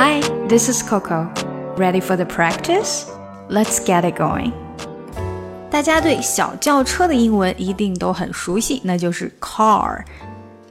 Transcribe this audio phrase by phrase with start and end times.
[0.00, 1.28] Hi, this is Coco.
[1.76, 3.06] Ready for the practice?
[3.50, 4.52] Let's get it going.
[5.68, 10.04] 大家对小轿车的英文一定都很熟悉，那就是 car。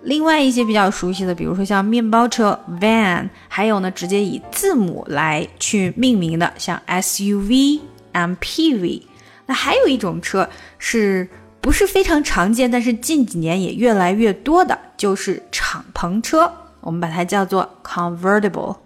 [0.03, 7.81] 另外一些比较熟悉的，比如说像面包车 van，还有呢直接以字母来去命名的，像 SUV、
[8.13, 9.01] MPV。
[9.47, 10.47] 那还有一种车
[10.77, 11.27] 是
[11.59, 16.49] 不是非常常见，但是近几年也越来越多的，就是敞篷车。
[16.79, 18.77] 我们把它叫做 convertible。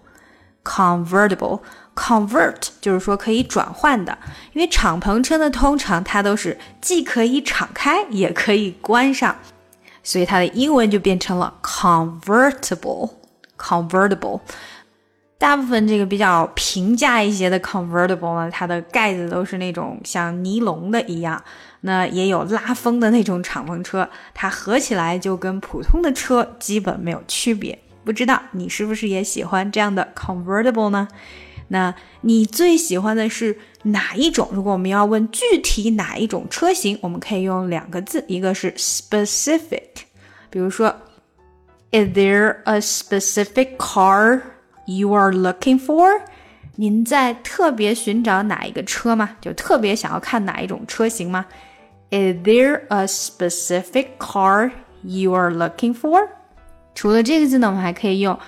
[0.64, 1.60] Convertible
[1.94, 4.16] convert 就是说可以转换的，
[4.52, 9.36] 因为敞篷车呢，通常它都是既可以敞开，也可以关上，
[10.02, 13.10] 所以它的英文就变成了 convertible
[13.58, 14.40] convertible。
[15.38, 21.42] 大部分这个比较平价一些的 convertible 呢，它的盖子都是那种像尼龙的一样，
[21.80, 27.76] 那也有拉风的那种敞篷车，它合起来就跟普通的车基本没有区别。
[28.04, 31.08] 不知道你是不是也喜欢这样的 convertible 呢？
[31.68, 34.48] 那你最喜欢的是哪一种？
[34.52, 40.02] 如果我们要问具体哪一种车型，我们可以用两个字，一个是 specific，
[40.50, 40.94] 比如说
[41.92, 44.42] ，Is there a specific car
[44.86, 46.22] you are looking for？
[46.76, 49.36] 您在特别寻找哪一个车吗？
[49.40, 51.46] 就特别想要看哪一种车型吗
[52.10, 56.28] ？Is there a specific car you are looking for？
[56.94, 58.38] 除了这个字呢，我们还可以用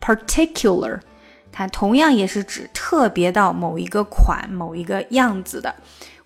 [0.00, 1.00] particular，
[1.50, 5.74] 它同样也是指特别到某一个款、某一个样子的。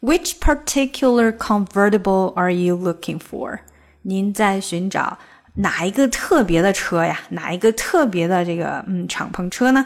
[0.00, 3.58] Which particular convertible are you looking for？
[4.02, 5.18] 您在寻找
[5.54, 7.18] 哪一个特别的车呀？
[7.30, 9.84] 哪一个特别的这个嗯敞篷车呢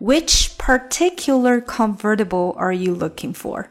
[0.00, 3.66] ？Which particular convertible are you looking for？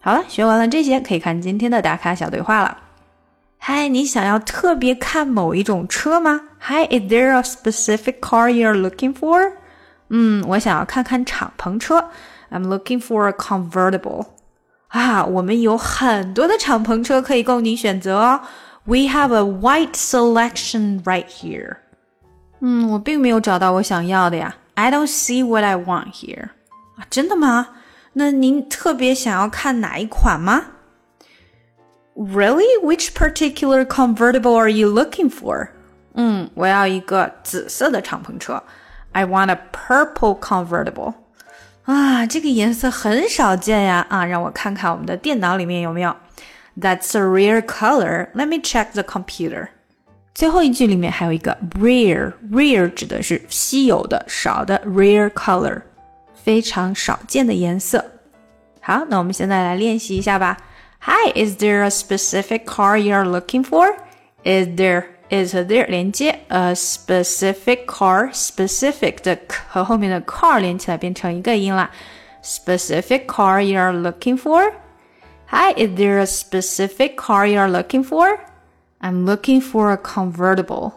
[0.00, 2.76] 好了，学完了这些，可以看今天的打卡小对话了。
[3.57, 6.41] 嗨，你想要特别看某一种车吗？
[6.61, 9.53] Hi，is there a specific car you're looking for？
[10.09, 12.09] 嗯，我想要看看敞篷车。
[12.51, 14.27] I'm looking for a convertible。
[14.89, 18.41] 啊，我们有很多的敞篷车可以供你选择哦。
[18.83, 21.77] We have a wide selection right here。
[22.59, 24.55] 嗯，我并没有找到我想要的呀。
[24.75, 26.49] I don't see what I want here。
[26.97, 27.69] 啊，真的吗？
[28.13, 30.65] 那您特别想要看哪一款吗
[32.17, 32.67] ？Really?
[32.81, 35.69] Which particular convertible are you looking for?
[36.15, 38.61] 嗯，我要一个紫色的敞篷车。
[39.11, 41.13] I want a purple convertible.
[41.85, 44.05] 啊，这个颜色很少见呀！
[44.09, 46.15] 啊，让我看看我们的电脑里面有没有。
[46.79, 48.31] That's a rare color.
[48.33, 49.67] Let me check the computer.
[50.33, 55.81] 最后一句里面还有一个 rare，rare 指的是稀有的、少的，rare color，
[56.33, 58.03] 非常少见的颜色。
[58.81, 60.57] 好，那我们现在来练习一下吧。
[61.01, 63.97] Hi, is there a specific car you're looking for?
[64.43, 69.37] Is there is there 连接 a specific car specific 的
[69.67, 71.89] 和后面的 car 连起来变成一个音了。
[72.43, 74.73] Specific car you're looking for?
[75.47, 78.39] Hi, is there a specific car you're looking for?
[78.99, 80.93] I'm looking for a convertible.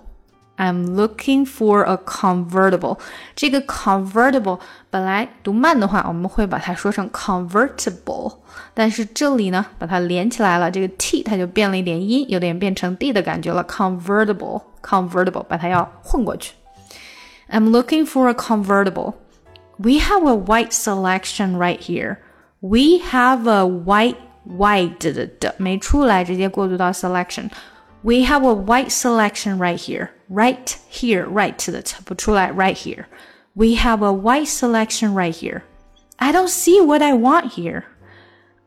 [0.60, 2.98] I'm looking for a convertible。
[3.34, 8.36] 这个 convertible 本来读慢的话，我们会把它说成 convertible，
[8.72, 13.62] 但是这里呢，把它连起来了，这个 t 它就变了一点音，有点变成 d 的感觉了。
[13.64, 16.54] convertible，convertible，把它要混过去。
[17.50, 19.12] I'm looking for a convertible.
[19.76, 22.16] We have a white selection right here.
[22.60, 24.16] We have a white
[24.48, 27.50] white 的的没出来，直接过渡到 selection。
[28.02, 30.12] we have a wide selection right here.
[30.28, 33.06] Right here, right to the 不出来 right here.
[33.54, 35.62] We have a wide selection right here.
[36.18, 37.84] I don't see what I want here.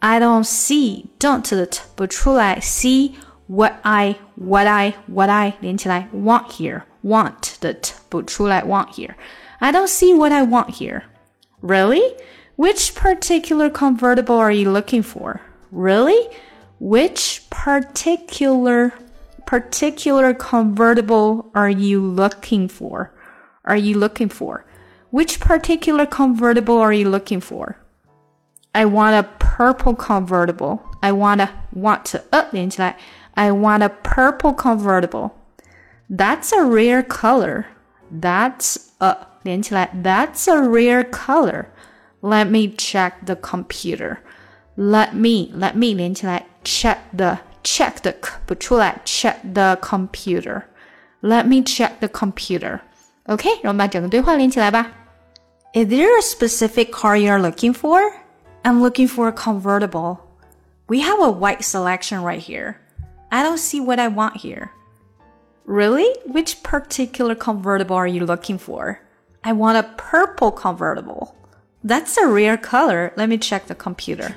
[0.01, 3.15] I don't see don't to the 不出来 see
[3.47, 7.75] what I what I what I 连起来 want here want 的
[8.09, 9.15] want here.
[9.59, 11.03] I don't see what I want here.
[11.61, 12.15] Really?
[12.55, 15.41] Which particular convertible are you looking for?
[15.71, 16.29] Really?
[16.79, 18.93] Which particular
[19.45, 23.11] particular convertible are you looking for?
[23.65, 24.65] Are you looking for?
[25.11, 27.77] Which particular convertible are you looking for?
[28.75, 30.83] I want a purple convertible.
[31.01, 32.97] I want a want to 呃连起来
[33.33, 35.31] I want a purple convertible.
[36.09, 37.65] That's a rare color.
[38.11, 41.65] That's a 连起来 That's a rare color.
[42.21, 44.17] Let me check the computer.
[44.75, 47.39] Let me let me 连起来 check the
[47.74, 48.14] check the
[48.46, 50.62] 不出来，check the computer。
[51.22, 52.80] Let me check the computer。
[53.24, 54.92] OK，让我们把整个对话连起来吧。
[55.72, 58.00] Is there a specific car you're looking for?
[58.62, 60.18] I'm looking for a convertible.
[60.86, 62.76] We have a wide selection right here.
[63.30, 64.70] I don't see what I want here.
[65.64, 66.06] Really?
[66.26, 69.00] Which particular convertible are you looking for?
[69.42, 71.34] I want a purple convertible.
[71.82, 73.12] That's a rare color.
[73.16, 74.36] Let me check the computer.